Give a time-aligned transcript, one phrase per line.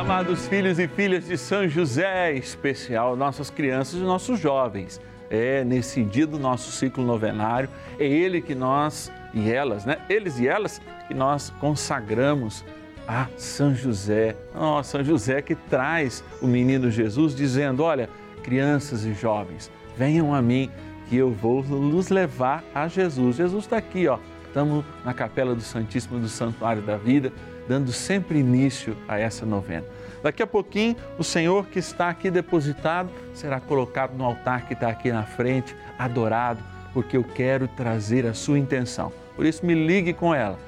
[0.00, 4.98] Amados filhos e filhas de São José, especial nossas crianças e nossos jovens.
[5.28, 7.68] É nesse dia do nosso ciclo novenário,
[7.98, 9.98] é ele que nós e elas, né?
[10.08, 12.64] Eles e elas que nós consagramos
[13.06, 14.36] a São José.
[14.54, 18.08] Oh, São José que traz o menino Jesus dizendo: Olha,
[18.42, 20.70] crianças e jovens, venham a mim
[21.10, 23.36] que eu vou nos levar a Jesus.
[23.36, 24.18] Jesus está aqui, ó.
[24.46, 27.30] Estamos na capela do Santíssimo do Santuário da Vida,
[27.68, 29.84] dando sempre início a essa novena.
[30.22, 34.88] Daqui a pouquinho, o Senhor que está aqui depositado será colocado no altar que está
[34.88, 39.12] aqui na frente, adorado, porque eu quero trazer a sua intenção.
[39.34, 40.58] Por isso, me ligue com ela.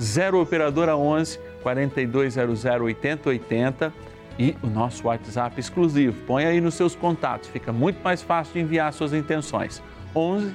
[0.00, 3.92] 0 Operadora 11 4200 8080
[4.38, 6.16] e o nosso WhatsApp exclusivo.
[6.26, 9.82] Põe aí nos seus contatos, fica muito mais fácil de enviar suas intenções.
[10.14, 10.54] 11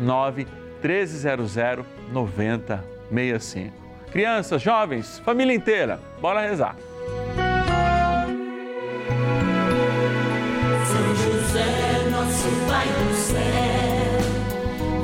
[0.00, 0.46] 9
[0.82, 1.56] 1300
[2.12, 3.87] 9065.
[4.10, 6.74] Crianças, jovens, família inteira, bora rezar.
[10.86, 14.18] São José, nosso Pai do céu,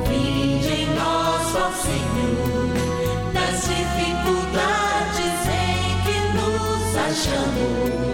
[0.09, 2.73] vinde em nós, ó Senhor,
[3.35, 8.14] nas dificuldades em que nos achamos.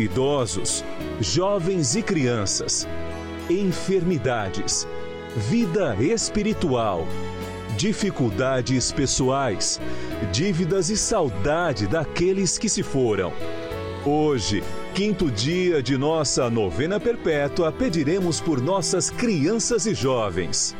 [0.00, 0.84] idosos,
[1.20, 2.86] jovens e crianças,
[3.48, 4.86] enfermidades,
[5.36, 7.06] vida espiritual,
[7.76, 9.80] dificuldades pessoais,
[10.32, 13.32] dívidas e saudade daqueles que se foram.
[14.04, 14.62] Hoje,
[14.94, 20.74] quinto dia de nossa novena perpétua, pediremos por nossas crianças e jovens.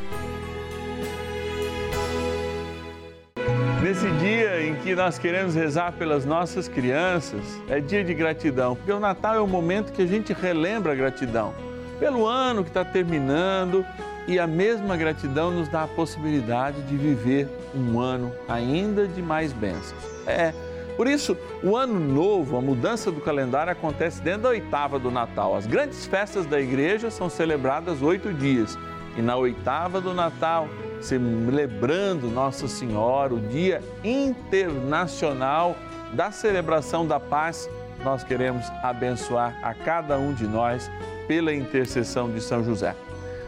[4.91, 9.39] Que nós queremos rezar pelas nossas crianças, é dia de gratidão, porque o Natal é
[9.39, 11.53] o momento que a gente relembra a gratidão
[11.97, 13.85] pelo ano que está terminando
[14.27, 19.53] e a mesma gratidão nos dá a possibilidade de viver um ano ainda de mais
[19.53, 20.03] bênçãos.
[20.27, 20.53] É,
[20.97, 25.55] por isso, o ano novo, a mudança do calendário acontece dentro da oitava do Natal.
[25.55, 28.77] As grandes festas da igreja são celebradas oito dias
[29.15, 30.67] e na oitava do Natal
[31.01, 35.75] celebrando Nossa Senhora, o Dia Internacional
[36.13, 37.69] da Celebração da Paz,
[38.03, 40.89] nós queremos abençoar a cada um de nós
[41.27, 42.95] pela intercessão de São José.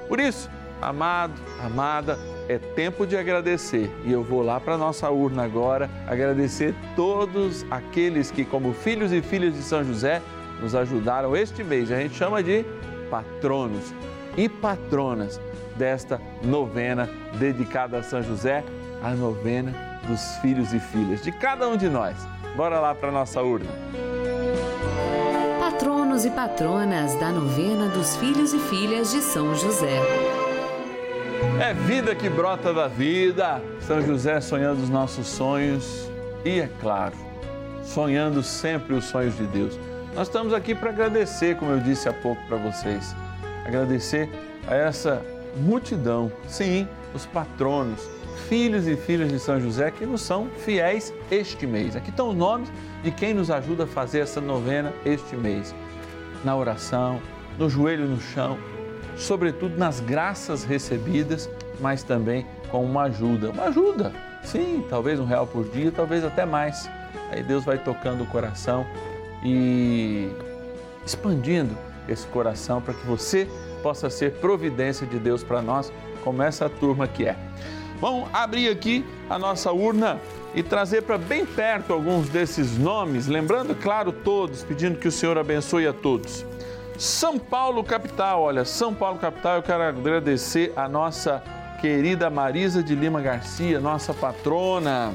[0.08, 0.50] Por isso,
[0.82, 6.76] amado, amada, é tempo de agradecer e eu vou lá para nossa urna agora agradecer
[6.96, 10.22] todos aqueles que, como filhos e filhas de São José,
[10.62, 11.92] nos ajudaram este mês.
[11.92, 12.66] A gente chama de
[13.10, 13.94] patronos
[14.38, 15.40] e patronas
[15.76, 18.64] desta novena dedicada a São José,
[19.02, 19.74] a novena
[20.08, 22.16] dos filhos e filhas de cada um de nós.
[22.56, 23.70] Bora lá para a nossa urna.
[25.60, 30.00] Patronos e patronas da novena dos filhos e filhas de São José.
[31.60, 33.62] É vida que brota da vida.
[33.82, 36.10] São José sonhando os nossos sonhos
[36.46, 37.16] e, é claro,
[37.84, 39.80] sonhando sempre os sonhos de Deus.
[40.14, 43.16] Nós estamos aqui para agradecer, como eu disse há pouco para vocês,
[43.66, 44.30] agradecer
[44.68, 45.22] a essa
[45.56, 48.10] multidão, sim, os patronos,
[48.48, 51.96] filhos e filhas de São José que nos são fiéis este mês.
[51.96, 52.72] Aqui estão os nomes
[53.04, 55.74] de quem nos ajuda a fazer essa novena este mês.
[56.44, 57.22] Na oração,
[57.58, 58.58] no joelho no chão,
[59.16, 61.50] sobretudo nas graças recebidas,
[61.80, 63.52] mas também com uma ajuda.
[63.52, 64.12] Uma ajuda,
[64.44, 66.90] sim, talvez um real por dia, talvez até mais.
[67.32, 68.86] Aí Deus vai tocando o coração
[69.44, 70.30] e
[71.06, 71.76] expandindo
[72.08, 73.48] esse coração para que você
[73.84, 75.92] possa ser providência de Deus para nós,
[76.24, 77.36] como essa turma que é.
[78.00, 80.20] Vamos abrir aqui a nossa urna
[80.56, 85.38] e trazer para bem perto alguns desses nomes, lembrando, claro, todos, pedindo que o Senhor
[85.38, 86.46] abençoe a todos.
[86.98, 91.44] São Paulo, capital, olha, São Paulo, capital, eu quero agradecer a nossa
[91.82, 95.14] querida Marisa de Lima Garcia, nossa patrona.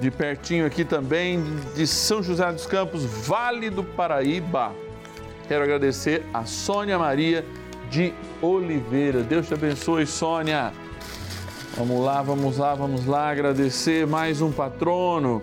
[0.00, 1.42] De pertinho aqui também,
[1.74, 4.72] de São José dos Campos, Vale do Paraíba.
[5.48, 7.42] Quero agradecer a Sônia Maria
[7.90, 8.12] de
[8.42, 9.22] Oliveira.
[9.22, 10.74] Deus te abençoe, Sônia.
[11.74, 15.40] Vamos lá, vamos lá, vamos lá agradecer mais um patrono.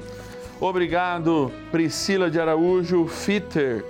[0.62, 3.84] Obrigado, Priscila de Araújo Fitter,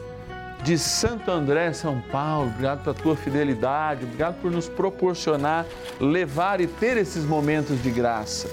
[0.64, 2.48] de Santo André, São Paulo.
[2.48, 5.66] Obrigado pela tua fidelidade, obrigado por nos proporcionar
[6.00, 8.50] levar e ter esses momentos de graça.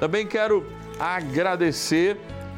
[0.00, 0.66] Também quero
[0.98, 2.16] agradecer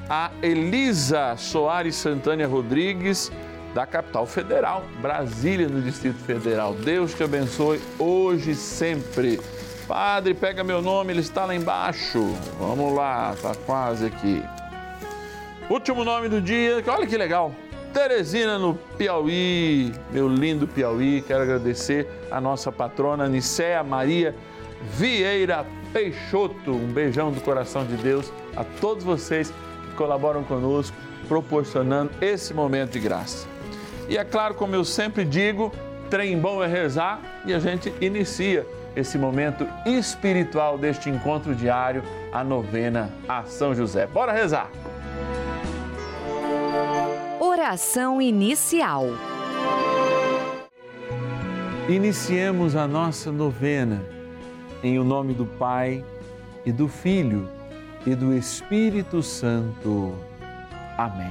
[0.09, 3.33] a Elisa Soares Santana Rodrigues,
[3.77, 6.73] da capital federal, Brasília, no Distrito Federal.
[6.73, 9.39] Deus te abençoe hoje e sempre.
[9.87, 12.25] Padre, pega meu nome, ele está lá embaixo.
[12.59, 14.43] Vamos lá, está quase aqui.
[15.69, 17.53] Último nome do dia, olha que legal.
[17.93, 21.21] Teresina no Piauí, meu lindo Piauí.
[21.21, 24.35] Quero agradecer a nossa patrona Nicéa Maria
[24.97, 26.71] Vieira Peixoto.
[26.71, 29.53] Um beijão do coração de Deus a todos vocês
[29.85, 30.97] que colaboram conosco,
[31.29, 33.56] proporcionando esse momento de graça.
[34.09, 35.73] E é claro, como eu sempre digo,
[36.09, 42.43] trem bom é rezar e a gente inicia esse momento espiritual deste encontro diário, a
[42.43, 44.07] novena a São José.
[44.07, 44.71] Bora rezar!
[47.39, 49.07] Oração inicial.
[51.89, 54.03] Iniciemos a nossa novena
[54.83, 56.05] em o nome do Pai
[56.65, 57.49] e do Filho
[58.07, 60.15] e do Espírito Santo.
[60.97, 61.31] Amém.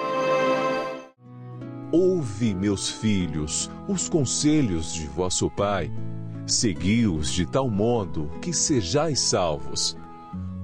[1.91, 5.91] Ouve, meus filhos, os conselhos de vosso Pai.
[6.47, 9.97] Segui-os de tal modo que sejais salvos.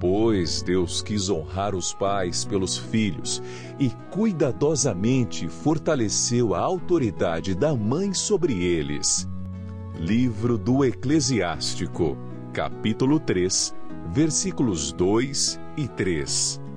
[0.00, 3.42] Pois Deus quis honrar os pais pelos filhos
[3.78, 9.28] e cuidadosamente fortaleceu a autoridade da mãe sobre eles.
[9.98, 12.16] Livro do Eclesiástico,
[12.54, 13.74] capítulo 3,
[14.14, 16.67] versículos 2 e 3.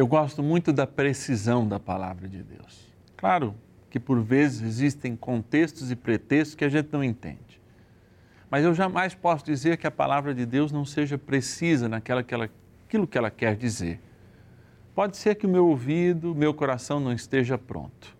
[0.00, 2.90] Eu gosto muito da precisão da palavra de Deus.
[3.18, 3.54] Claro
[3.90, 7.60] que por vezes existem contextos e pretextos que a gente não entende.
[8.50, 12.32] Mas eu jamais posso dizer que a palavra de Deus não seja precisa naquela que
[12.32, 12.48] ela,
[12.86, 14.00] aquilo que ela quer dizer.
[14.94, 18.16] Pode ser que o meu ouvido, meu coração não esteja pronto,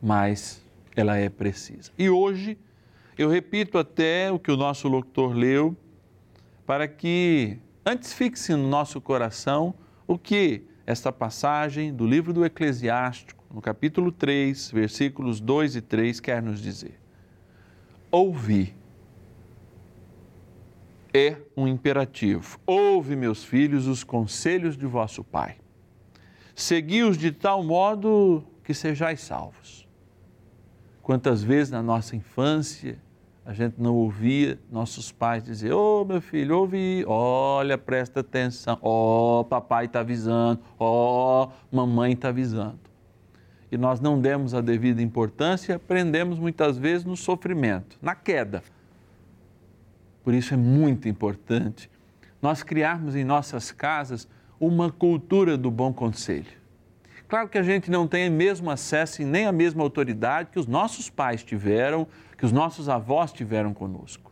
[0.00, 0.64] mas
[0.96, 1.92] ela é precisa.
[1.98, 2.56] E hoje
[3.18, 5.76] eu repito até o que o nosso locutor leu,
[6.64, 9.74] para que antes fixe no nosso coração
[10.08, 16.20] o que esta passagem do livro do Eclesiástico no capítulo 3, versículos 2 e 3,
[16.20, 16.98] quer nos dizer:
[18.10, 18.74] Ouvi.
[21.14, 22.58] É um imperativo.
[22.64, 25.58] Ouve, meus filhos, os conselhos de vosso Pai.
[26.54, 29.86] Segui-os de tal modo que sejais salvos.
[31.02, 32.98] Quantas vezes na nossa infância
[33.44, 38.78] a gente não ouvia nossos pais dizer: Ô oh, meu filho, ouvi, olha, presta atenção,
[38.80, 42.78] ó, oh, papai está avisando, ó, oh, mamãe está avisando.
[43.70, 48.62] E nós não demos a devida importância e aprendemos muitas vezes no sofrimento, na queda.
[50.22, 51.90] Por isso é muito importante
[52.40, 54.28] nós criarmos em nossas casas
[54.60, 56.61] uma cultura do bom conselho.
[57.32, 60.58] Claro que a gente não tem o mesmo acesso e nem a mesma autoridade que
[60.58, 64.30] os nossos pais tiveram, que os nossos avós tiveram conosco.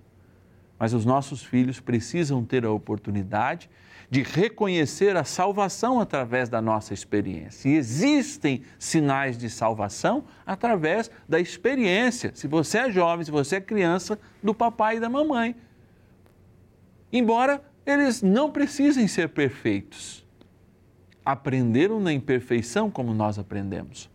[0.79, 3.71] Mas os nossos filhos precisam ter a oportunidade
[4.11, 7.71] de reconhecer a salvação através da nossa experiência.
[7.71, 12.33] E existem sinais de salvação através da experiência.
[12.35, 15.57] Se você é jovem, se você é criança, do papai e da mamãe.
[17.11, 20.21] Embora eles não precisem ser perfeitos
[21.25, 24.11] aprenderam na imperfeição como nós aprendemos,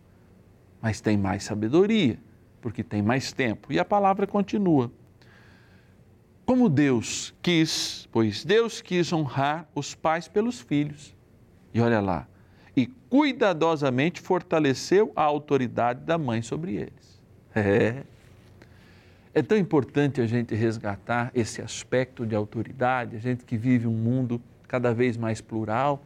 [0.80, 2.18] mas tem mais sabedoria,
[2.60, 3.72] porque tem mais tempo.
[3.72, 4.90] E a palavra continua.
[6.44, 11.14] Como Deus quis, pois Deus quis honrar os pais pelos filhos.
[11.74, 12.28] E olha lá,
[12.76, 17.22] e cuidadosamente fortaleceu a autoridade da mãe sobre eles.
[17.54, 18.04] É.
[19.34, 23.92] É tão importante a gente resgatar esse aspecto de autoridade, a gente que vive um
[23.92, 26.02] mundo cada vez mais plural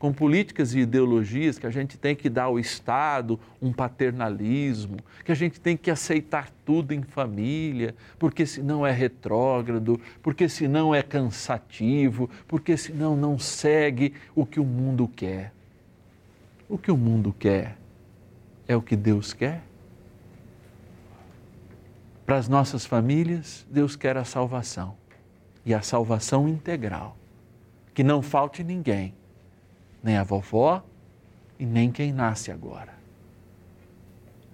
[0.00, 5.30] com políticas e ideologias que a gente tem que dar ao Estado um paternalismo, que
[5.30, 11.02] a gente tem que aceitar tudo em família, porque senão é retrógrado, porque senão é
[11.02, 15.52] cansativo, porque senão não segue o que o mundo quer.
[16.66, 17.76] O que o mundo quer
[18.66, 19.60] é o que Deus quer.
[22.24, 24.96] Para as nossas famílias, Deus quer a salvação
[25.66, 27.18] e a salvação integral,
[27.92, 29.19] que não falte ninguém
[30.02, 30.82] nem a vovó
[31.58, 32.98] e nem quem nasce agora.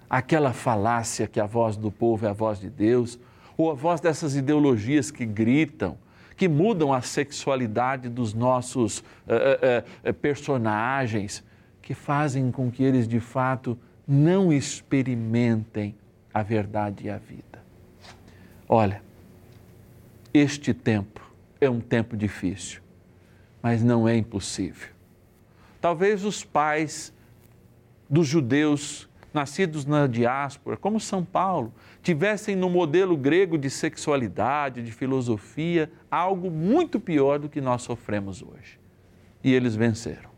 [0.09, 3.19] Aquela falácia que a voz do povo é a voz de Deus,
[3.57, 5.97] ou a voz dessas ideologias que gritam,
[6.35, 11.43] que mudam a sexualidade dos nossos uh, uh, uh, personagens,
[11.81, 13.77] que fazem com que eles de fato
[14.07, 15.95] não experimentem
[16.33, 17.63] a verdade e a vida.
[18.69, 19.01] Olha,
[20.33, 21.21] este tempo
[21.59, 22.81] é um tempo difícil,
[23.61, 24.96] mas não é impossível
[25.79, 27.13] Talvez os pais
[28.09, 34.91] dos judeus nascidos na diáspora, como São Paulo, tivessem no modelo grego de sexualidade, de
[34.91, 38.79] filosofia, algo muito pior do que nós sofremos hoje.
[39.43, 40.31] E eles venceram.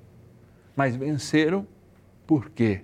[0.75, 1.65] Mas venceram
[2.27, 2.81] porque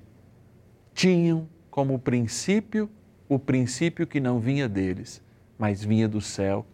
[0.94, 2.90] tinham como princípio
[3.28, 5.22] o princípio que não vinha deles,
[5.58, 6.66] mas vinha do céu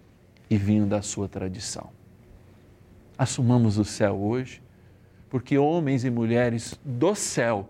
[0.50, 1.89] e vinha da sua tradição.
[3.17, 4.61] Assumamos o céu hoje
[5.31, 7.69] porque homens e mulheres do céu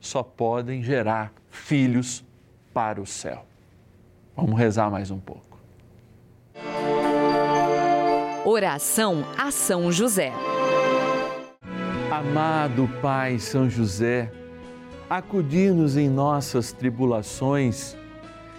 [0.00, 2.24] só podem gerar filhos
[2.72, 3.44] para o céu.
[4.34, 5.58] Vamos rezar mais um pouco.
[8.46, 10.32] Oração a São José.
[12.10, 14.32] Amado Pai São José,
[15.08, 17.94] acudir-nos em nossas tribulações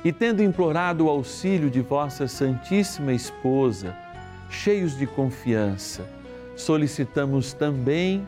[0.05, 3.97] e, tendo implorado o auxílio de vossa Santíssima Esposa,
[4.47, 6.07] cheios de confiança,
[6.55, 8.27] solicitamos também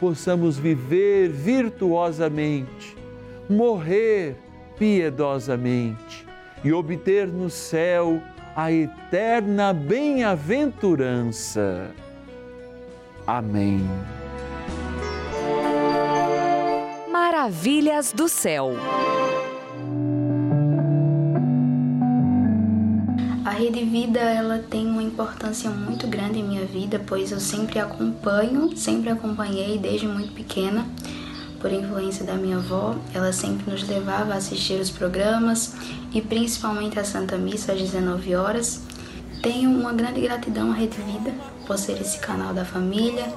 [0.00, 2.96] possamos viver virtuosamente,
[3.48, 4.34] morrer
[4.78, 6.26] piedosamente
[6.64, 8.22] e obter no céu
[8.56, 11.90] a eterna bem-aventurança.
[13.26, 13.84] Amém.
[17.12, 18.72] Maravilhas do céu.
[23.60, 28.74] Rede Vida ela tem uma importância muito grande em minha vida, pois eu sempre acompanho,
[28.74, 30.86] sempre acompanhei desde muito pequena,
[31.60, 32.96] por influência da minha avó.
[33.12, 35.74] Ela sempre nos levava a assistir os programas
[36.10, 38.80] e principalmente a Santa Missa às 19 horas.
[39.42, 41.30] Tenho uma grande gratidão à Rede Vida
[41.66, 43.30] por ser esse canal da família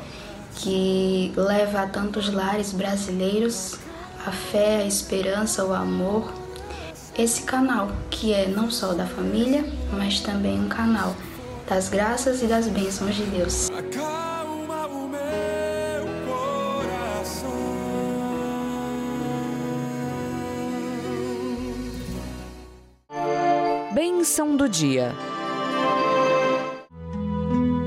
[0.56, 3.78] que leva a tantos lares brasileiros
[4.26, 6.43] a fé, a esperança, o amor.
[7.18, 11.16] Esse canal que é não só da família, mas também um canal
[11.70, 13.70] das graças e das bênçãos de Deus.
[13.70, 17.54] Acalma o meu coração.
[23.94, 25.14] Bênção do dia.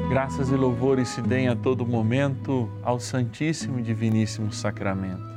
[0.09, 5.36] Graças e louvores se deem a todo momento ao Santíssimo e Diviníssimo Sacramento.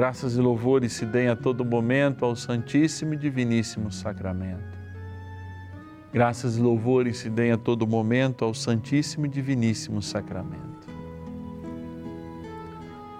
[0.00, 4.80] Graças e louvores se deem a todo momento ao Santíssimo e Diviníssimo Sacramento.
[6.10, 10.88] Graças e louvores se deem a todo momento ao Santíssimo e Diviníssimo Sacramento.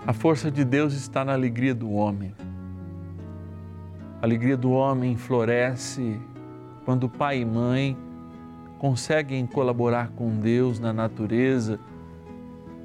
[0.07, 2.35] A força de Deus está na alegria do homem.
[4.23, 6.19] A alegria do homem floresce
[6.87, 7.95] quando pai e mãe
[8.79, 11.79] conseguem colaborar com Deus na natureza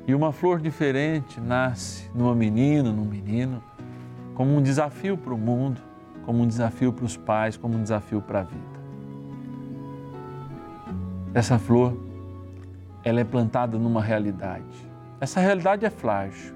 [0.06, 3.64] e uma flor diferente nasce numa menina, num menino,
[4.36, 5.82] como um desafio para o mundo,
[6.26, 8.76] como um desafio para os pais, como um desafio para a vida.
[11.34, 11.98] Essa flor,
[13.04, 14.64] ela é plantada numa realidade.
[15.20, 16.54] Essa realidade é frágil.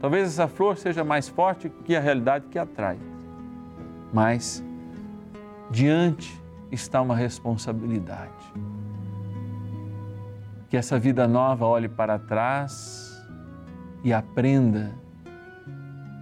[0.00, 2.98] Talvez essa flor seja mais forte que a realidade que atrai.
[4.12, 4.64] Mas
[5.70, 6.40] diante
[6.70, 8.32] está uma responsabilidade.
[10.68, 13.24] Que essa vida nova olhe para trás
[14.02, 14.92] e aprenda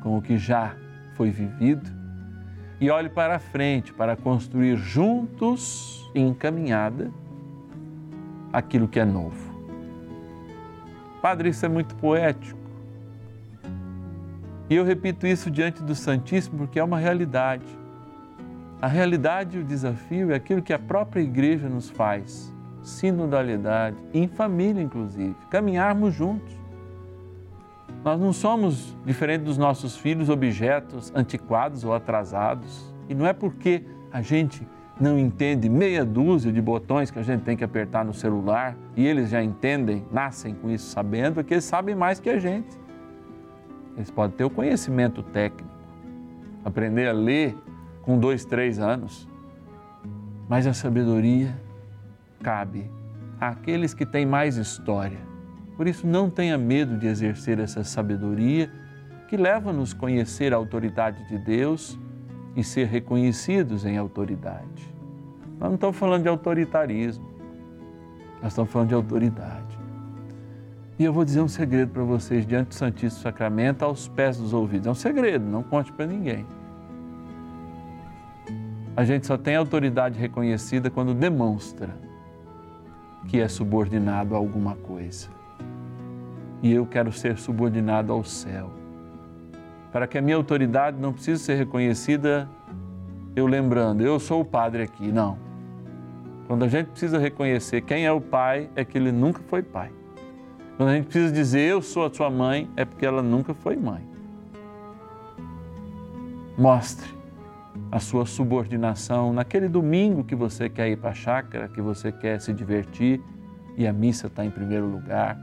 [0.05, 0.77] com o que já
[1.17, 1.90] foi vivido
[2.79, 7.11] e olhe para frente para construir juntos e encaminhada
[8.53, 9.55] aquilo que é novo.
[11.23, 12.61] Padre, isso é muito poético.
[14.69, 17.64] E eu repito isso diante do Santíssimo porque é uma realidade.
[18.83, 24.29] A realidade e o desafio é aquilo que a própria igreja nos faz, sinodalidade, em
[24.29, 26.63] família inclusive, caminharmos juntos.
[28.05, 32.95] Nós não somos, diferente dos nossos filhos, objetos antiquados ou atrasados.
[33.09, 34.69] E não é porque a gente
[35.01, 39.07] não entende meia dúzia de botões que a gente tem que apertar no celular e
[39.07, 42.79] eles já entendem, nascem com isso sabendo, é que eles sabem mais que a gente.
[43.97, 45.75] Eles podem ter o conhecimento técnico,
[46.62, 47.57] aprender a ler
[48.03, 49.27] com dois, três anos,
[50.47, 51.59] mas a sabedoria
[52.43, 52.90] cabe
[53.40, 55.34] àqueles que têm mais história.
[55.77, 58.71] Por isso, não tenha medo de exercer essa sabedoria
[59.29, 61.99] que leva-nos a conhecer a autoridade de Deus
[62.55, 64.95] e ser reconhecidos em autoridade.
[65.59, 67.27] Nós não estamos falando de autoritarismo,
[68.43, 69.79] nós estamos falando de autoridade.
[70.97, 74.53] E eu vou dizer um segredo para vocês diante do Santíssimo Sacramento, aos pés dos
[74.53, 74.87] ouvidos.
[74.87, 76.47] É um segredo, não conte para ninguém.
[78.97, 81.91] A gente só tem autoridade reconhecida quando demonstra
[83.27, 85.34] que é subordinado a alguma coisa.
[86.64, 88.70] E eu quero ser subordinado ao céu.
[89.92, 92.48] Para que a minha autoridade não precise ser reconhecida
[93.37, 95.12] eu lembrando, eu sou o padre aqui.
[95.12, 95.37] Não.
[96.46, 99.92] Quando a gente precisa reconhecer quem é o pai, é que ele nunca foi pai.
[100.79, 103.77] Quando a gente precisa dizer eu sou a sua mãe, é porque ela nunca foi
[103.77, 104.03] mãe.
[106.57, 107.12] Mostre
[107.92, 112.40] a sua subordinação naquele domingo que você quer ir para a chácara, que você quer
[112.40, 113.20] se divertir
[113.77, 115.37] e a missa está em primeiro lugar.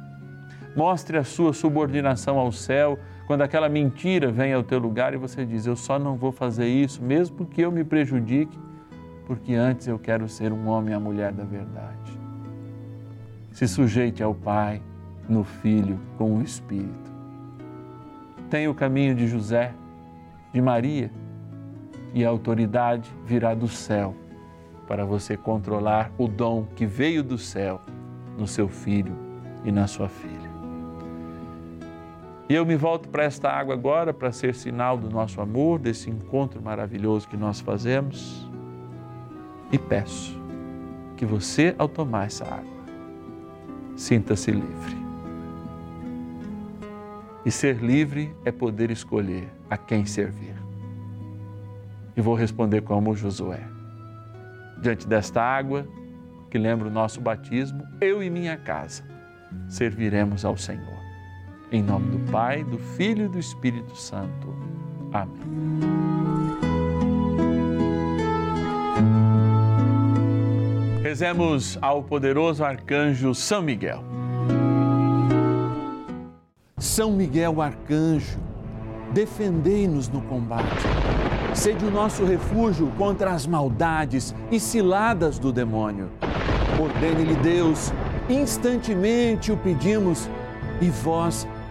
[0.75, 5.45] Mostre a sua subordinação ao céu quando aquela mentira vem ao teu lugar e você
[5.45, 8.57] diz: Eu só não vou fazer isso, mesmo que eu me prejudique,
[9.25, 12.19] porque antes eu quero ser um homem e a mulher da verdade.
[13.51, 14.81] Se sujeite ao Pai,
[15.27, 17.11] no Filho, com o Espírito.
[18.49, 19.73] Tenha o caminho de José,
[20.53, 21.11] de Maria,
[22.13, 24.15] e a autoridade virá do céu
[24.87, 27.79] para você controlar o dom que veio do céu
[28.37, 29.15] no seu filho
[29.63, 30.40] e na sua filha.
[32.51, 36.09] E eu me volto para esta água agora para ser sinal do nosso amor, desse
[36.09, 38.45] encontro maravilhoso que nós fazemos.
[39.71, 40.37] E peço
[41.15, 42.83] que você, ao tomar essa água,
[43.95, 44.97] sinta-se livre.
[47.45, 50.55] E ser livre é poder escolher a quem servir.
[52.17, 53.63] E vou responder como Josué.
[54.81, 55.87] Diante desta água,
[56.49, 59.05] que lembra o nosso batismo, eu e minha casa
[59.69, 60.90] serviremos ao Senhor.
[61.73, 64.53] Em nome do Pai, do Filho e do Espírito Santo.
[65.13, 65.79] Amém.
[71.01, 74.03] Rezemos ao poderoso arcanjo São Miguel.
[76.77, 78.37] São Miguel arcanjo,
[79.13, 80.83] defendei-nos no combate.
[81.53, 86.09] Sede o nosso refúgio contra as maldades e ciladas do demônio.
[86.77, 87.93] Ordene-lhe Deus,
[88.29, 90.29] instantemente o pedimos,
[90.81, 91.47] e vós,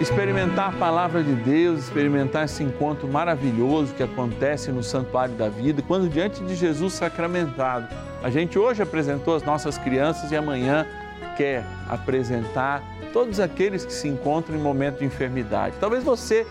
[0.00, 5.82] Experimentar a palavra de Deus, experimentar esse encontro maravilhoso que acontece no Santuário da Vida,
[5.86, 7.86] quando diante de Jesus sacramentado.
[8.22, 10.86] A gente hoje apresentou as nossas crianças e amanhã
[11.36, 15.76] quer apresentar todos aqueles que se encontram em momento de enfermidade.
[15.78, 16.46] Talvez você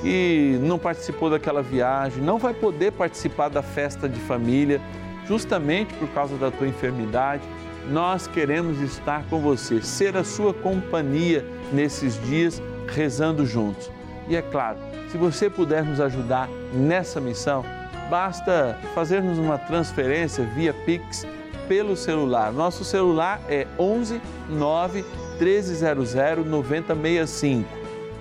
[0.00, 4.80] que não participou daquela viagem, não vai poder participar da festa de família,
[5.26, 7.42] justamente por causa da tua enfermidade.
[7.90, 12.62] Nós queremos estar com você, ser a sua companhia nesses dias
[12.94, 13.90] rezando juntos.
[14.28, 14.78] E é claro,
[15.10, 17.64] se você puder nos ajudar nessa missão,
[18.08, 21.26] basta fazermos uma transferência via Pix
[21.68, 22.52] pelo celular.
[22.52, 25.04] Nosso celular é 11 9
[25.40, 27.68] 1300 9065.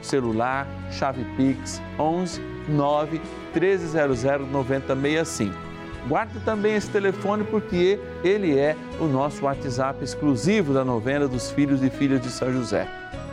[0.02, 3.22] Celular, chave Pix 11 9
[3.54, 5.72] 1300 9065.
[6.08, 11.84] Guarde também esse telefone porque ele é o nosso WhatsApp exclusivo da novena dos filhos
[11.84, 12.88] e filhas de São José.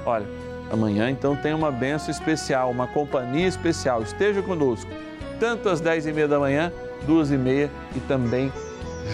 [0.04, 0.26] Olha,
[0.70, 4.02] Amanhã, então, tem uma benção especial, uma companhia especial.
[4.02, 4.90] Esteja conosco,
[5.40, 6.72] tanto às 10 e meia da manhã,
[7.06, 8.52] duas e meia e também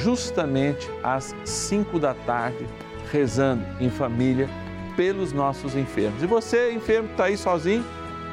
[0.02, 2.66] justamente às 5 da tarde,
[3.12, 4.48] rezando em família
[4.96, 6.22] pelos nossos enfermos.
[6.22, 7.84] E você, enfermo que está aí sozinho,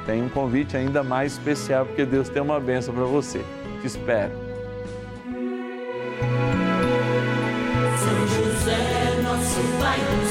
[0.05, 3.43] tem um convite ainda mais especial, porque Deus tem uma benção para você.
[3.81, 4.31] Te espero.
[7.97, 10.30] São José, nosso Pai do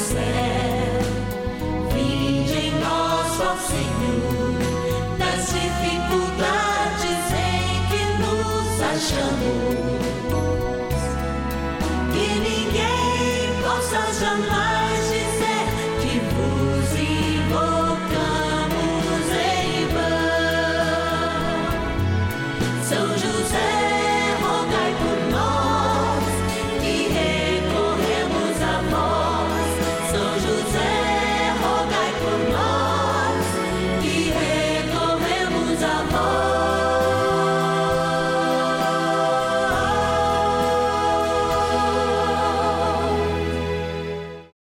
[3.72, 4.39] nós, ó